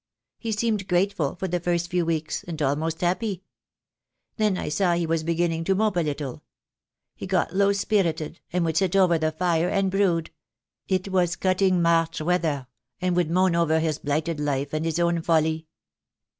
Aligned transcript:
He 0.39 0.51
seemed 0.51 0.87
grateful, 0.87 1.35
for 1.35 1.47
the 1.47 1.59
first 1.59 1.91
few 1.91 2.07
weeks, 2.07 2.43
and 2.45 2.59
almost 2.59 3.01
happy. 3.01 3.43
Then 4.37 4.57
I 4.57 4.67
saw 4.67 4.95
he 4.95 5.05
was 5.05 5.21
beginning 5.23 5.63
to 5.65 5.75
mope 5.75 5.95
a 5.95 5.99
little. 5.99 6.41
He 7.15 7.27
got 7.27 7.55
low 7.55 7.71
spirited, 7.71 8.39
and 8.51 8.65
would 8.65 8.77
sit 8.77 8.95
over 8.95 9.19
the 9.19 9.31
fire 9.31 9.69
and 9.69 9.91
brood— 9.91 10.31
it 10.87 11.09
was 11.09 11.35
cutting 11.35 11.83
March 11.83 12.19
weather— 12.19 12.65
and 12.99 13.15
would 13.15 13.29
moan 13.29 13.55
over 13.55 13.79
his 13.79 13.99
blighted 13.99 14.39
life, 14.39 14.73
and 14.73 14.85
his 14.85 14.97
own 14.97 15.21
folly. 15.21 15.67